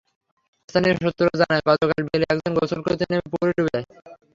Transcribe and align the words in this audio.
স্থানীয় 0.69 0.95
সূত্র 0.97 1.23
জানায়, 1.41 1.63
গতকাল 1.67 1.99
বিকেলে 2.05 2.25
একজন 2.29 2.51
গোসল 2.57 2.79
করতে 2.85 3.03
নেমে 3.09 3.25
পুকুরে 3.25 3.53
ডুবে 3.57 3.73
যায়। 3.75 3.85